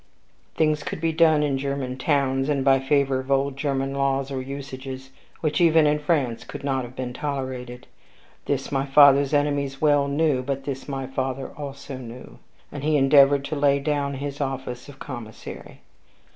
Things 0.55 0.81
could 0.81 0.99
be 0.99 1.11
done 1.11 1.43
in 1.43 1.59
German 1.59 1.95
towns, 1.95 2.49
and 2.49 2.65
by 2.65 2.79
favor 2.79 3.19
of 3.19 3.29
old 3.29 3.55
German 3.55 3.93
laws 3.93 4.31
or 4.31 4.41
usages, 4.41 5.11
which 5.41 5.61
even 5.61 5.85
in 5.85 5.99
France 5.99 6.43
could 6.43 6.63
not 6.63 6.83
have 6.83 6.95
been 6.95 7.13
tolerated. 7.13 7.85
This 8.47 8.71
my 8.71 8.83
father's 8.87 9.31
enemies 9.31 9.79
well 9.79 10.07
knew, 10.07 10.41
but 10.41 10.63
this 10.63 10.87
my 10.87 11.05
father 11.05 11.51
also 11.55 11.97
knew; 11.97 12.39
and 12.71 12.83
he 12.83 12.97
endeavored 12.97 13.45
to 13.45 13.55
lay 13.55 13.77
down 13.77 14.15
his 14.15 14.41
office 14.41 14.89
of 14.89 14.97
commissary. 14.97 15.81